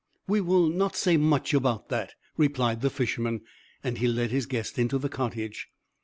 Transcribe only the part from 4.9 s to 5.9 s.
the cottage.